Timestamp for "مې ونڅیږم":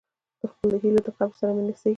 1.55-1.89